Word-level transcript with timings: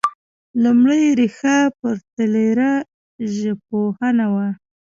لومړۍ 0.63 1.03
ريښه 1.19 1.57
پرتلیره 1.79 2.71
ژبپوهنه 3.35 4.25
وه 4.33 4.47